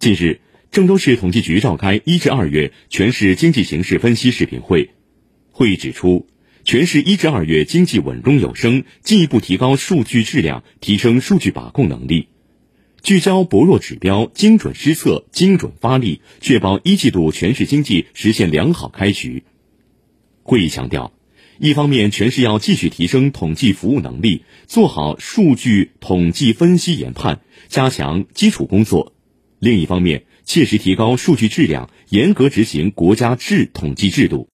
[0.00, 0.40] 近日，
[0.70, 4.88] 郑州市统计局召开一至二月全市经济形势分析视频会，
[5.52, 6.26] 会议指出，
[6.64, 12.28] 全市一至二月经济稳中有升，进一步提高数据质量，提升数据把控能力，
[13.02, 19.44] 聚焦薄弱指标，精准施策，精准发力，确保一季度全市经济实现良好开局。
[20.42, 21.12] 会议强调，
[21.58, 29.12] 一方面，全市要继续提升统计服务能力，做好数据统计分析研判，加强基础工作。
[29.60, 34.48] 另一方面，切实提高数据质量，严格执行国家制统计制度。